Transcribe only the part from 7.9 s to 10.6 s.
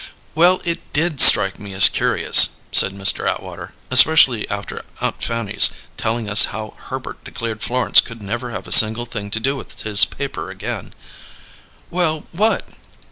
could never have a single thing to do with his paper